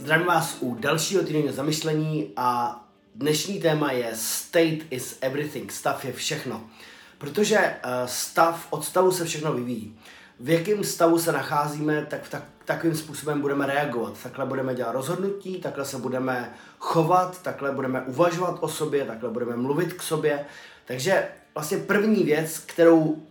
[0.00, 2.80] Zdravím vás u dalšího týdenního zamyšlení a
[3.14, 6.70] dnešní téma je State is everything, stav je všechno.
[7.18, 9.98] Protože uh, stav, od stavu se všechno vyvíjí.
[10.40, 14.22] V jakém stavu se nacházíme, tak, tak takovým způsobem budeme reagovat.
[14.22, 19.56] Takhle budeme dělat rozhodnutí, takhle se budeme chovat, takhle budeme uvažovat o sobě, takhle budeme
[19.56, 20.44] mluvit k sobě.
[20.84, 23.22] Takže vlastně první věc, kterou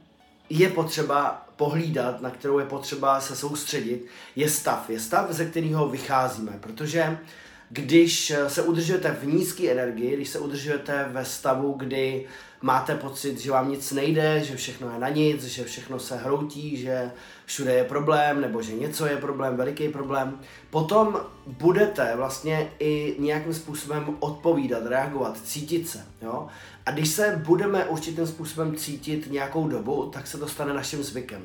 [0.49, 4.05] je potřeba pohlídat, na kterou je potřeba se soustředit,
[4.35, 4.89] je stav.
[4.89, 7.17] Je stav, ze kterého vycházíme, protože
[7.69, 12.27] když se udržujete v nízké energii, když se udržujete ve stavu, kdy
[12.61, 16.77] máte pocit, že vám nic nejde, že všechno je na nic, že všechno se hroutí,
[16.77, 17.11] že
[17.45, 23.53] všude je problém, nebo že něco je problém, veliký problém, potom budete vlastně i nějakým
[23.53, 26.05] způsobem odpovídat, reagovat, cítit se.
[26.21, 26.47] Jo?
[26.85, 31.41] A když se budeme určitým způsobem cítit nějakou dobu, tak se to stane naším zvykem.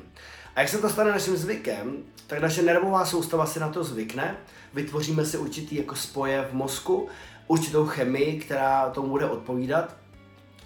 [0.55, 4.37] A jak se to stane naším zvykem, tak naše nervová soustava si na to zvykne,
[4.73, 7.07] vytvoříme si určitý jako spoje v mozku,
[7.47, 9.95] určitou chemii, která tomu bude odpovídat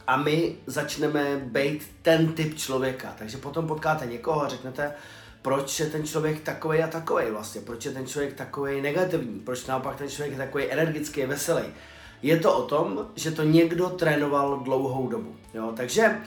[0.09, 3.15] a my začneme být ten typ člověka.
[3.17, 4.93] Takže potom potkáte někoho a řeknete,
[5.41, 9.65] proč je ten člověk takový a takový vlastně, proč je ten člověk takový negativní, proč
[9.65, 11.63] naopak ten člověk je takový energický, veselý.
[12.21, 15.35] Je to o tom, že to někdo trénoval dlouhou dobu.
[15.53, 15.73] Jo?
[15.75, 16.17] Takže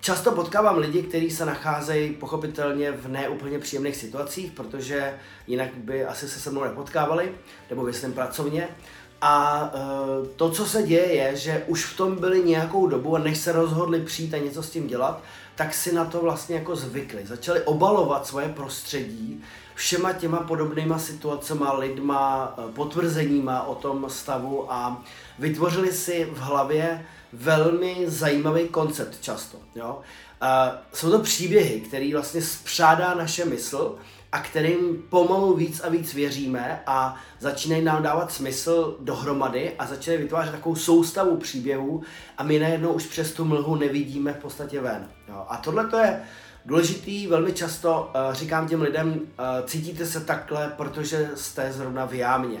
[0.00, 5.14] často potkávám lidi, kteří se nacházejí pochopitelně v neúplně příjemných situacích, protože
[5.46, 7.32] jinak by asi se se mnou nepotkávali,
[7.70, 8.68] nebo myslím pracovně.
[9.20, 13.18] A uh, to, co se děje, je, že už v tom byli nějakou dobu a
[13.18, 15.22] než se rozhodli přijít a něco s tím dělat,
[15.54, 17.26] tak si na to vlastně jako zvykli.
[17.26, 25.02] Začali obalovat svoje prostředí všema těma podobnýma situacemi, lidma, e, potvrzeníma o tom stavu a
[25.38, 29.58] vytvořili si v hlavě velmi zajímavý koncept často.
[29.74, 30.00] Jo?
[30.42, 33.98] Uh, jsou to příběhy, které vlastně spřádá naše mysl
[34.32, 40.22] a kterým pomalu víc a víc věříme a začínají nám dávat smysl dohromady a začínají
[40.22, 42.02] vytvářet takovou soustavu příběhů
[42.38, 45.08] a my najednou už přes tu mlhu nevidíme v podstatě ven.
[45.28, 45.46] Jo.
[45.48, 46.22] A tohle to je
[46.66, 49.18] důležitý, velmi často uh, říkám těm lidem, uh,
[49.66, 52.58] cítíte se takhle, protože jste zrovna v jámě.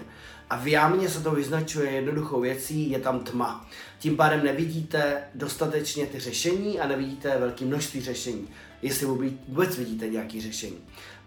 [0.50, 3.66] A v jámě se to vyznačuje jednoduchou věcí, je tam tma.
[3.98, 8.48] Tím pádem nevidíte dostatečně ty řešení a nevidíte velké množství řešení,
[8.82, 10.78] jestli vůbec vidíte nějaké řešení.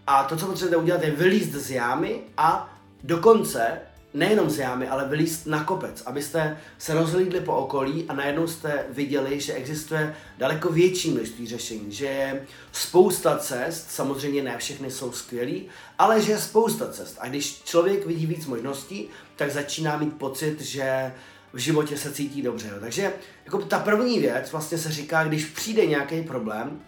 [0.07, 3.79] A to, co potřebujete udělat, je vylízt z jámy a dokonce
[4.13, 8.85] nejenom z jámy, ale vylíst na kopec, abyste se rozhlídli po okolí a najednou jste
[8.89, 15.12] viděli, že existuje daleko větší množství řešení, že je spousta cest, samozřejmě ne všechny jsou
[15.12, 15.67] skvělý,
[16.00, 17.18] ale že je spousta cest.
[17.19, 21.13] A když člověk vidí víc možností, tak začíná mít pocit, že
[21.53, 22.78] v životě se cítí dobře.
[22.79, 23.13] Takže
[23.45, 26.81] jako ta první věc vlastně se říká, když přijde nějaký problém,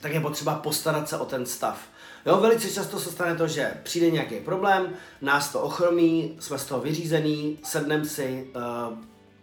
[0.00, 1.78] tak je potřeba postarat se o ten stav.
[2.26, 4.88] Jo, velice často se stane to, že přijde nějaký problém,
[5.22, 8.98] nás to ochromí, jsme z toho vyřízený, sedneme si, uh,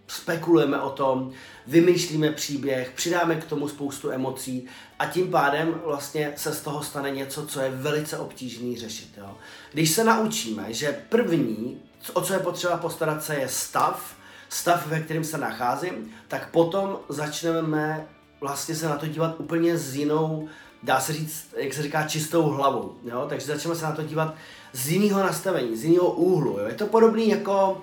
[0.08, 1.32] spekulujeme o tom,
[1.68, 4.66] vymýšlíme příběh, přidáme k tomu spoustu emocí
[5.00, 9.10] a tím pádem vlastně se z toho stane něco, co je velice obtížný řešit.
[9.18, 9.38] Jo.
[9.74, 11.82] Když se naučíme, že první,
[12.14, 14.16] o co je potřeba postarat se, je stav,
[14.50, 18.08] stav, ve kterém se nacházím, tak potom začneme
[18.42, 20.50] vlastně se na to dívat úplně s jinou
[20.84, 22.96] dá se říct, jak se říká, čistou hlavou.
[23.04, 23.26] Jo?
[23.30, 24.36] Takže začneme se na to dívat
[24.74, 26.60] z jiného nastavení, z jiného úhlu.
[26.60, 26.66] Jo?
[26.68, 27.82] Je to podobné jako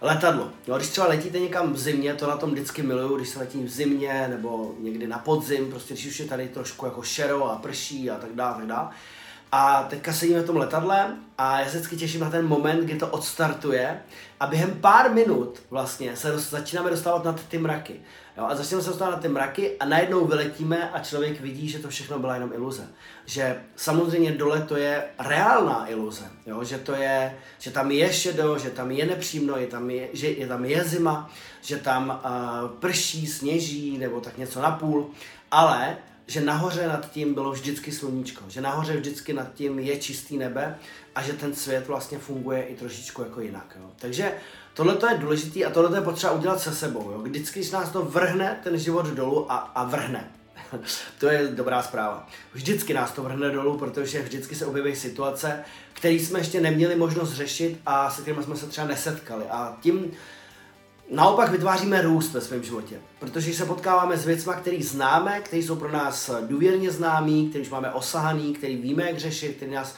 [0.00, 0.50] letadlo.
[0.66, 0.76] Jo?
[0.76, 3.70] Když třeba letíte někam v zimě, to na tom vždycky miluju, když se letí v
[3.70, 8.10] zimě nebo někdy na podzim, prostě když už je tady trošku jako šero a prší
[8.10, 8.88] a tak dále, tak dále.
[9.52, 12.98] A teďka sedíme v tom letadle a já se vždycky těším na ten moment, kdy
[12.98, 14.00] to odstartuje
[14.40, 18.00] a během pár minut vlastně se dost, začínáme dostávat na ty mraky.
[18.36, 21.78] Jo, a začneme se dostávat na ty mraky a najednou vyletíme a člověk vidí, že
[21.78, 22.88] to všechno byla jenom iluze.
[23.26, 26.24] Že samozřejmě dole to je reálná iluze.
[26.46, 30.08] Jo, že to je, že tam je šedo, že tam je nepříjemno, je tam je,
[30.12, 31.30] že je tam je zima,
[31.62, 35.10] že tam uh, prší, sněží nebo tak něco na půl,
[35.50, 35.96] ale
[36.28, 40.78] že nahoře nad tím bylo vždycky sluníčko, že nahoře vždycky nad tím je čistý nebe
[41.14, 43.76] a že ten svět vlastně funguje i trošičku jako jinak.
[43.80, 43.90] Jo.
[43.96, 44.32] Takže
[44.74, 47.10] tohle je důležité a tohle je potřeba udělat se sebou.
[47.10, 47.18] Jo.
[47.18, 50.30] Vždycky, když nás to vrhne ten život dolů a, a vrhne,
[51.18, 52.28] to je dobrá zpráva.
[52.52, 57.32] Vždycky nás to vrhne dolů, protože vždycky se objeví situace, které jsme ještě neměli možnost
[57.32, 59.44] řešit a se kterými jsme se třeba nesetkali.
[59.50, 60.12] A tím
[61.10, 65.76] Naopak vytváříme růst ve svém životě, protože se potkáváme s věcmi, které známe, které jsou
[65.76, 69.94] pro nás důvěrně známí, které už máme osahaný, který víme, jak řešit, které nás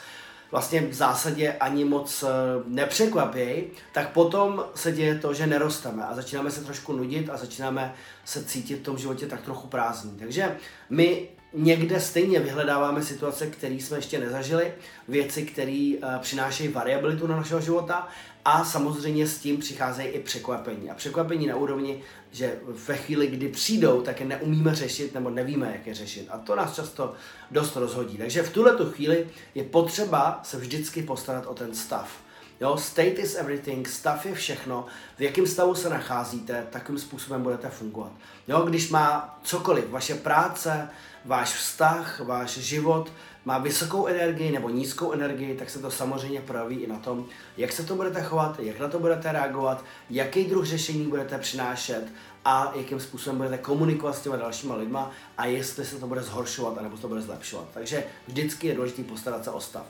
[0.51, 2.27] vlastně v zásadě ani moc eh,
[2.67, 3.63] nepřekvapí,
[3.93, 7.93] tak potom se děje to, že nerosteme a začínáme se trošku nudit a začínáme
[8.25, 10.11] se cítit v tom životě tak trochu prázdný.
[10.19, 10.57] Takže
[10.89, 14.73] my někde stejně vyhledáváme situace, které jsme ještě nezažili,
[15.07, 18.07] věci, které uh, přinášejí variabilitu na našeho života
[18.45, 20.89] a samozřejmě s tím přicházejí i překvapení.
[20.89, 25.71] A překvapení na úrovni, že ve chvíli, kdy přijdou, tak je neumíme řešit nebo nevíme,
[25.71, 26.27] jak je řešit.
[26.29, 27.13] A to nás často
[27.51, 28.17] dost rozhodí.
[28.17, 32.21] Takže v tuhle chvíli je potřeba se vždycky postarat o ten stav.
[32.61, 34.85] Jo, state is everything, stav je všechno,
[35.17, 38.11] v jakém stavu se nacházíte, takým způsobem budete fungovat.
[38.47, 40.89] Jo, když má cokoliv, vaše práce,
[41.25, 43.11] váš vztah, váš život
[43.45, 47.25] má vysokou energii nebo nízkou energii, tak se to samozřejmě projeví i na tom,
[47.57, 52.03] jak se to budete chovat, jak na to budete reagovat, jaký druh řešení budete přinášet
[52.45, 56.81] a jakým způsobem budete komunikovat s těma dalšíma lidma a jestli se to bude zhoršovat
[56.81, 57.65] nebo se to bude zlepšovat.
[57.73, 59.85] Takže vždycky je důležité postarat se o stav.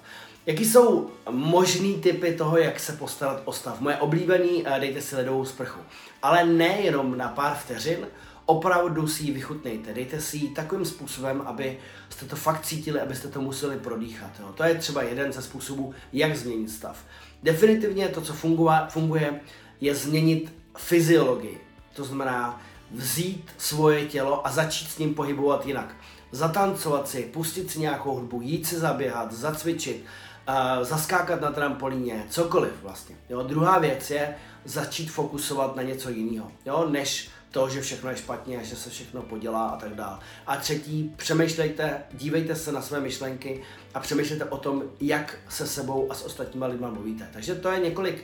[0.45, 3.79] Jaký jsou možný typy toho, jak se postarat o stav?
[3.79, 5.79] Moje oblíbený, eh, dejte si ledovou sprchu.
[6.21, 8.07] Ale nejenom na pár vteřin,
[8.45, 9.93] opravdu si ji vychutnejte.
[9.93, 14.31] Dejte si ji takovým způsobem, aby jste to fakt cítili, abyste to museli prodýchat.
[14.39, 14.53] Jo.
[14.57, 17.05] To je třeba jeden ze způsobů, jak změnit stav.
[17.43, 19.39] Definitivně to, co funguje, funguje
[19.81, 21.70] je změnit fyziologii.
[21.93, 22.61] To znamená
[22.91, 25.95] vzít svoje tělo a začít s ním pohybovat jinak.
[26.31, 30.05] Zatancovat si, pustit si nějakou hudbu, jít si zaběhat, zacvičit,
[30.49, 33.15] uh, zaskákat na trampolíně, cokoliv vlastně.
[33.29, 33.43] Jo.
[33.43, 34.35] Druhá věc je
[34.65, 39.21] začít fokusovat na něco jiného, jo, než to, že všechno je špatně, že se všechno
[39.21, 40.19] podělá a tak dále.
[40.47, 43.61] A třetí, přemýšlejte, dívejte se na své myšlenky
[43.93, 47.29] a přemýšlejte o tom, jak se sebou a s ostatníma lidma mluvíte.
[47.33, 48.23] Takže to je několik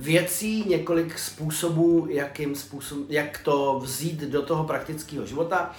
[0.00, 5.70] věcí, několik způsobů, jakým způsob, jak to vzít do toho praktického života.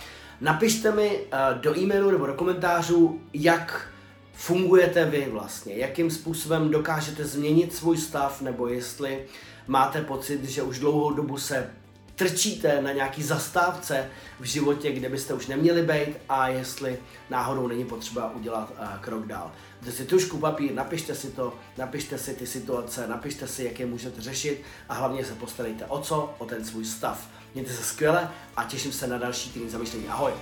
[0.42, 3.88] Napište mi uh, do e-mailu nebo do komentářů, jak
[4.34, 9.26] fungujete vy vlastně, jakým způsobem dokážete změnit svůj stav, nebo jestli
[9.68, 11.70] máte pocit, že už dlouhou dobu se
[12.16, 14.10] trčíte na nějaký zastávce
[14.40, 17.00] v životě, kde byste už neměli být a jestli
[17.30, 19.52] náhodou není potřeba udělat uh, krok dál.
[19.82, 23.86] Dejte si tušku, papír, napište si to, napište si ty situace, napište si, jak je
[23.86, 26.36] můžete řešit a hlavně se postarejte o co?
[26.38, 27.28] O ten svůj stav.
[27.54, 30.08] Mějte se skvěle a těším se na další týden zamýšlení.
[30.08, 30.34] Ahoj!